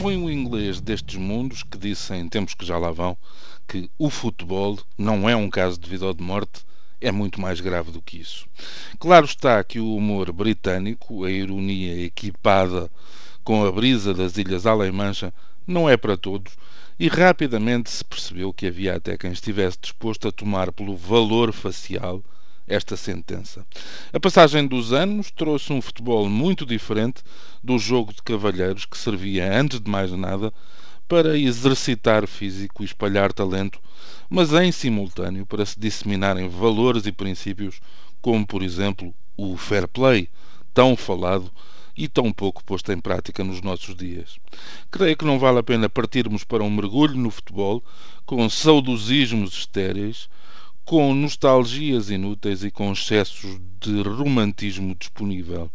Foi 0.00 0.16
um 0.16 0.30
inglês 0.30 0.80
destes 0.80 1.16
mundos 1.16 1.62
que 1.62 1.76
disse 1.76 2.14
em 2.14 2.26
tempos 2.26 2.54
que 2.54 2.64
já 2.64 2.78
lá 2.78 2.90
vão 2.90 3.18
que 3.68 3.90
o 3.98 4.08
futebol 4.08 4.78
não 4.96 5.28
é 5.28 5.36
um 5.36 5.50
caso 5.50 5.78
de 5.78 5.90
vida 5.90 6.06
ou 6.06 6.14
de 6.14 6.22
morte, 6.22 6.64
é 7.02 7.12
muito 7.12 7.38
mais 7.38 7.60
grave 7.60 7.92
do 7.92 8.00
que 8.00 8.18
isso. 8.18 8.46
Claro 8.98 9.26
está 9.26 9.62
que 9.62 9.78
o 9.78 9.94
humor 9.94 10.32
britânico, 10.32 11.24
a 11.24 11.30
ironia 11.30 12.02
equipada 12.02 12.90
com 13.44 13.62
a 13.62 13.70
brisa 13.70 14.14
das 14.14 14.38
Ilhas 14.38 14.64
Alemancha, 14.64 15.34
não 15.66 15.86
é 15.86 15.98
para 15.98 16.16
todos 16.16 16.56
e 16.98 17.06
rapidamente 17.06 17.90
se 17.90 18.02
percebeu 18.02 18.54
que 18.54 18.68
havia 18.68 18.96
até 18.96 19.18
quem 19.18 19.32
estivesse 19.32 19.76
disposto 19.82 20.28
a 20.28 20.32
tomar 20.32 20.72
pelo 20.72 20.96
valor 20.96 21.52
facial 21.52 22.24
esta 22.70 22.96
sentença. 22.96 23.66
A 24.12 24.20
passagem 24.20 24.64
dos 24.64 24.92
anos 24.92 25.30
trouxe 25.32 25.72
um 25.72 25.82
futebol 25.82 26.28
muito 26.28 26.64
diferente 26.64 27.22
do 27.62 27.76
jogo 27.78 28.14
de 28.14 28.22
cavalheiros 28.22 28.86
que 28.86 28.96
servia, 28.96 29.52
antes 29.52 29.80
de 29.80 29.90
mais 29.90 30.12
nada, 30.12 30.52
para 31.08 31.36
exercitar 31.36 32.28
físico 32.28 32.82
e 32.82 32.86
espalhar 32.86 33.32
talento, 33.32 33.80
mas 34.28 34.52
em 34.52 34.70
simultâneo 34.70 35.44
para 35.44 35.66
se 35.66 35.78
disseminarem 35.78 36.48
valores 36.48 37.04
e 37.06 37.10
princípios 37.10 37.80
como, 38.22 38.46
por 38.46 38.62
exemplo, 38.62 39.12
o 39.36 39.56
fair 39.56 39.88
play, 39.88 40.28
tão 40.72 40.96
falado 40.96 41.50
e 41.96 42.06
tão 42.06 42.32
pouco 42.32 42.62
posto 42.62 42.92
em 42.92 43.00
prática 43.00 43.42
nos 43.42 43.60
nossos 43.60 43.96
dias. 43.96 44.38
Creio 44.90 45.16
que 45.16 45.24
não 45.24 45.40
vale 45.40 45.58
a 45.58 45.62
pena 45.64 45.88
partirmos 45.88 46.44
para 46.44 46.62
um 46.62 46.70
mergulho 46.70 47.16
no 47.16 47.30
futebol 47.30 47.82
com 48.24 48.48
saudosismos 48.48 49.52
estéreis, 49.54 50.28
com 50.84 51.14
nostalgias 51.14 52.10
inúteis 52.10 52.64
e 52.64 52.70
com 52.70 52.92
excessos 52.92 53.60
de 53.80 54.02
romantismo 54.02 54.94
disponível. 54.94 55.70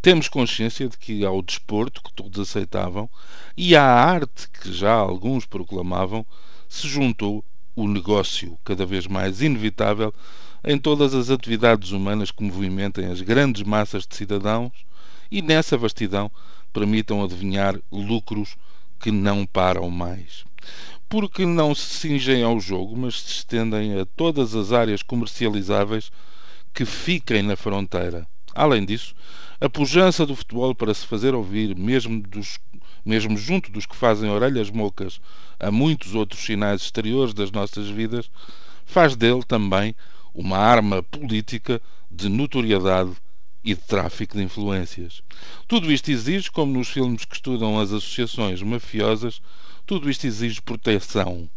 Temos 0.00 0.28
consciência 0.28 0.88
de 0.88 0.96
que 0.96 1.24
ao 1.24 1.42
desporto, 1.42 2.02
que 2.02 2.12
todos 2.12 2.48
aceitavam, 2.48 3.08
e 3.56 3.76
à 3.76 3.84
arte, 3.84 4.48
que 4.48 4.72
já 4.72 4.92
alguns 4.92 5.46
proclamavam, 5.46 6.24
se 6.68 6.88
juntou 6.88 7.44
o 7.76 7.86
negócio, 7.86 8.58
cada 8.64 8.86
vez 8.86 9.06
mais 9.06 9.42
inevitável, 9.42 10.12
em 10.64 10.78
todas 10.78 11.14
as 11.14 11.30
atividades 11.30 11.90
humanas 11.90 12.30
que 12.30 12.42
movimentem 12.42 13.06
as 13.06 13.20
grandes 13.20 13.62
massas 13.62 14.06
de 14.06 14.16
cidadãos 14.16 14.72
e 15.30 15.42
nessa 15.42 15.76
vastidão 15.76 16.30
permitam 16.72 17.22
adivinhar 17.22 17.78
lucros 17.92 18.56
que 18.98 19.10
não 19.10 19.44
param 19.44 19.90
mais 19.90 20.44
porque 21.08 21.44
não 21.44 21.74
se 21.74 21.82
cingem 22.00 22.42
ao 22.42 22.58
jogo, 22.58 22.96
mas 22.96 23.20
se 23.20 23.30
estendem 23.32 23.98
a 23.98 24.04
todas 24.04 24.54
as 24.54 24.72
áreas 24.72 25.02
comercializáveis 25.02 26.10
que 26.72 26.84
fiquem 26.84 27.42
na 27.42 27.56
fronteira. 27.56 28.26
Além 28.54 28.84
disso, 28.84 29.14
a 29.60 29.68
pujança 29.68 30.26
do 30.26 30.36
futebol 30.36 30.74
para 30.74 30.92
se 30.94 31.06
fazer 31.06 31.34
ouvir, 31.34 31.76
mesmo, 31.76 32.20
dos, 32.22 32.58
mesmo 33.04 33.36
junto 33.36 33.70
dos 33.70 33.86
que 33.86 33.96
fazem 33.96 34.30
orelhas 34.30 34.70
mocas 34.70 35.20
a 35.58 35.70
muitos 35.70 36.14
outros 36.14 36.44
sinais 36.44 36.82
exteriores 36.82 37.34
das 37.34 37.50
nossas 37.50 37.88
vidas, 37.88 38.30
faz 38.84 39.16
dele 39.16 39.42
também 39.42 39.94
uma 40.34 40.58
arma 40.58 41.02
política 41.02 41.80
de 42.10 42.28
notoriedade 42.28 43.12
e 43.64 43.74
de 43.74 43.80
tráfico 43.80 44.36
de 44.36 44.42
influências. 44.42 45.22
Tudo 45.66 45.90
isto 45.90 46.10
exige, 46.10 46.50
como 46.50 46.72
nos 46.72 46.88
filmes 46.88 47.24
que 47.24 47.34
estudam 47.34 47.80
as 47.80 47.92
associações 47.92 48.60
mafiosas, 48.62 49.40
tudo 49.86 50.10
isto 50.10 50.26
exige 50.26 50.60
proteção. 50.60 51.48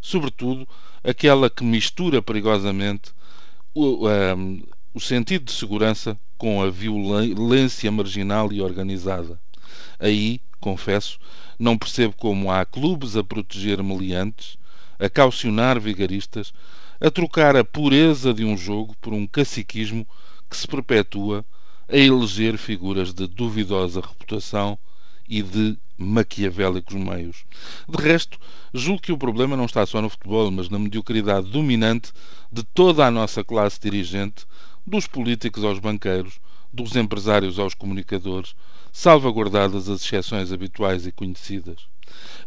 Sobretudo 0.00 0.68
aquela 1.02 1.50
que 1.50 1.64
mistura 1.64 2.22
perigosamente 2.22 3.10
o, 3.74 4.08
um, 4.08 4.62
o 4.94 5.00
sentido 5.00 5.46
de 5.46 5.52
segurança 5.52 6.18
com 6.36 6.62
a 6.62 6.70
violência 6.70 7.90
marginal 7.90 8.52
e 8.52 8.62
organizada. 8.62 9.40
Aí, 9.98 10.40
confesso, 10.60 11.18
não 11.58 11.76
percebo 11.76 12.14
como 12.16 12.50
há 12.50 12.64
clubes 12.64 13.16
a 13.16 13.24
proteger 13.24 13.82
meliantes, 13.82 14.56
a 14.98 15.08
caucionar 15.08 15.80
vigaristas, 15.80 16.52
a 17.00 17.10
trocar 17.10 17.56
a 17.56 17.64
pureza 17.64 18.32
de 18.32 18.44
um 18.44 18.56
jogo 18.56 18.96
por 19.00 19.12
um 19.12 19.26
caciquismo 19.26 20.06
que 20.48 20.56
se 20.56 20.66
perpetua 20.66 21.44
a 21.88 21.96
eleger 21.96 22.56
figuras 22.58 23.12
de 23.12 23.26
duvidosa 23.26 24.00
reputação 24.00 24.78
e 25.28 25.42
de 25.42 25.78
maquiavélicos 25.96 26.94
meios. 26.94 27.44
De 27.88 28.02
resto, 28.02 28.38
julgo 28.72 29.02
que 29.02 29.12
o 29.12 29.18
problema 29.18 29.56
não 29.56 29.64
está 29.64 29.84
só 29.84 30.00
no 30.00 30.08
futebol, 30.08 30.50
mas 30.50 30.68
na 30.68 30.78
mediocridade 30.78 31.50
dominante 31.50 32.12
de 32.50 32.62
toda 32.62 33.06
a 33.06 33.10
nossa 33.10 33.42
classe 33.42 33.80
dirigente, 33.80 34.46
dos 34.86 35.06
políticos 35.06 35.64
aos 35.64 35.78
banqueiros, 35.78 36.38
dos 36.72 36.96
empresários 36.96 37.58
aos 37.58 37.74
comunicadores, 37.74 38.54
salvaguardadas 38.92 39.88
as 39.88 40.02
exceções 40.02 40.52
habituais 40.52 41.06
e 41.06 41.12
conhecidas. 41.12 41.86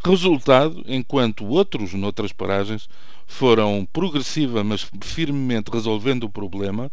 Resultado, 0.03 0.83
enquanto 0.87 1.45
outros, 1.45 1.93
noutras 1.93 2.31
paragens, 2.31 2.89
foram 3.27 3.87
progressiva, 3.93 4.63
mas 4.63 4.87
firmemente 5.03 5.71
resolvendo 5.71 6.23
o 6.23 6.29
problema, 6.29 6.91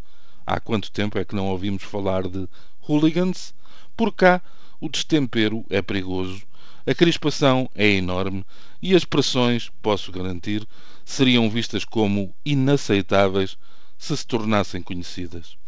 há 0.48 0.58
quanto 0.58 0.90
tempo 0.90 1.18
é 1.18 1.24
que 1.26 1.34
não 1.34 1.48
ouvimos 1.48 1.82
falar 1.82 2.26
de 2.26 2.48
hooligans? 2.88 3.54
Por 3.94 4.14
cá, 4.14 4.40
o 4.80 4.88
destempero 4.88 5.62
é 5.68 5.82
perigoso, 5.82 6.42
a 6.86 6.94
crispação 6.94 7.68
é 7.74 7.86
enorme 7.86 8.46
e 8.80 8.94
as 8.94 9.04
pressões, 9.04 9.70
posso 9.82 10.10
garantir, 10.10 10.66
seriam 11.04 11.50
vistas 11.50 11.84
como 11.84 12.34
inaceitáveis 12.46 13.58
se 13.98 14.16
se 14.16 14.26
tornassem 14.26 14.80
conhecidas. 14.80 15.58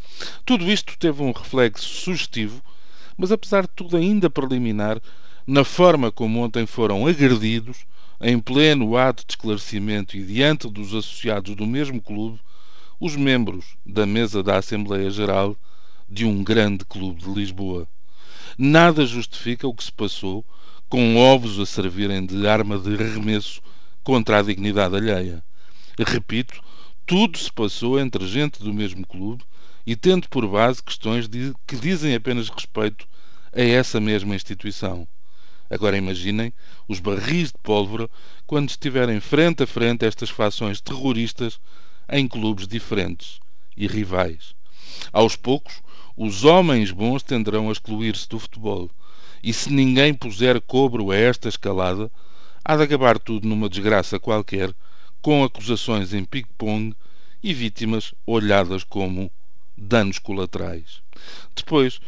Tudo 0.46 0.70
isto 0.70 0.96
teve 0.96 1.22
um 1.22 1.32
reflexo 1.32 1.86
sugestivo, 1.86 2.62
mas 3.18 3.30
apesar 3.30 3.62
de 3.62 3.72
tudo 3.76 3.98
ainda 3.98 4.30
preliminar, 4.30 4.98
na 5.46 5.62
forma 5.62 6.10
como 6.10 6.40
ontem 6.40 6.64
foram 6.64 7.06
agredidos, 7.06 7.84
em 8.18 8.38
pleno 8.38 8.96
ato 8.96 9.26
de 9.26 9.32
esclarecimento 9.32 10.16
e 10.16 10.24
diante 10.24 10.70
dos 10.70 10.94
associados 10.94 11.54
do 11.54 11.66
mesmo 11.66 12.00
clube, 12.00 12.40
os 13.00 13.16
membros 13.16 13.78
da 13.84 14.04
mesa 14.04 14.42
da 14.42 14.58
Assembleia 14.58 15.10
Geral 15.10 15.56
de 16.06 16.26
um 16.26 16.44
grande 16.44 16.84
clube 16.84 17.22
de 17.22 17.30
Lisboa. 17.30 17.88
Nada 18.58 19.06
justifica 19.06 19.66
o 19.66 19.72
que 19.72 19.82
se 19.82 19.92
passou, 19.92 20.44
com 20.86 21.16
ovos 21.16 21.58
a 21.58 21.64
servirem 21.64 22.26
de 22.26 22.46
arma 22.46 22.78
de 22.78 22.92
arremesso 22.92 23.62
contra 24.04 24.38
a 24.38 24.42
dignidade 24.42 24.96
alheia. 24.96 25.42
Repito, 25.98 26.62
tudo 27.06 27.38
se 27.38 27.50
passou 27.50 27.98
entre 27.98 28.26
gente 28.26 28.62
do 28.62 28.74
mesmo 28.74 29.06
clube 29.06 29.42
e 29.86 29.96
tendo 29.96 30.28
por 30.28 30.46
base 30.46 30.82
questões 30.82 31.26
de, 31.26 31.54
que 31.66 31.76
dizem 31.76 32.14
apenas 32.14 32.50
respeito 32.50 33.08
a 33.50 33.62
essa 33.62 33.98
mesma 33.98 34.34
instituição. 34.34 35.08
Agora 35.70 35.96
imaginem 35.96 36.52
os 36.86 37.00
barris 37.00 37.48
de 37.48 37.58
pólvora 37.62 38.10
quando 38.46 38.68
estiverem 38.68 39.20
frente 39.20 39.62
a 39.62 39.66
frente 39.66 40.04
estas 40.04 40.28
fações 40.28 40.80
terroristas 40.80 41.58
em 42.10 42.26
clubes 42.26 42.66
diferentes 42.66 43.40
e 43.76 43.86
rivais. 43.86 44.54
Aos 45.12 45.36
poucos, 45.36 45.80
os 46.16 46.44
homens 46.44 46.90
bons 46.90 47.22
tenderão 47.22 47.68
a 47.68 47.72
excluir-se 47.72 48.28
do 48.28 48.38
futebol. 48.38 48.90
E 49.42 49.52
se 49.52 49.72
ninguém 49.72 50.12
puser 50.12 50.60
cobro 50.60 51.10
a 51.10 51.16
esta 51.16 51.48
escalada, 51.48 52.10
há 52.64 52.76
de 52.76 52.82
acabar 52.82 53.18
tudo 53.18 53.48
numa 53.48 53.68
desgraça 53.68 54.18
qualquer, 54.18 54.74
com 55.22 55.42
acusações 55.44 56.12
em 56.12 56.24
ping-pong 56.24 56.94
e 57.42 57.54
vítimas 57.54 58.14
olhadas 58.26 58.84
como 58.84 59.30
danos 59.76 60.18
colaterais. 60.18 61.00
Depois, 61.54 62.00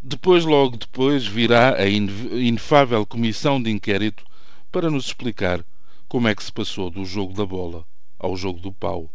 depois 0.00 0.44
logo 0.44 0.76
depois 0.76 1.26
virá 1.26 1.74
a 1.74 1.88
inefável 1.88 3.04
comissão 3.04 3.60
de 3.60 3.70
inquérito 3.70 4.24
para 4.70 4.90
nos 4.90 5.06
explicar 5.06 5.64
como 6.08 6.28
é 6.28 6.34
que 6.34 6.44
se 6.44 6.52
passou 6.52 6.88
do 6.90 7.04
jogo 7.04 7.32
da 7.32 7.44
bola 7.44 7.84
ao 8.18 8.36
jogo 8.36 8.60
do 8.60 8.72
pau, 8.72 9.10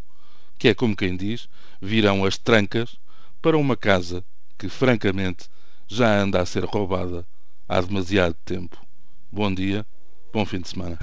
que 0.62 0.68
é 0.68 0.74
como 0.74 0.94
quem 0.94 1.16
diz, 1.16 1.48
virão 1.80 2.24
as 2.24 2.38
trancas 2.38 2.96
para 3.42 3.58
uma 3.58 3.76
casa 3.76 4.24
que, 4.56 4.68
francamente, 4.68 5.48
já 5.88 6.20
anda 6.20 6.40
a 6.40 6.46
ser 6.46 6.64
roubada 6.64 7.26
há 7.68 7.80
demasiado 7.80 8.36
tempo. 8.44 8.80
Bom 9.32 9.52
dia, 9.52 9.84
bom 10.32 10.46
fim 10.46 10.60
de 10.60 10.68
semana. 10.68 11.00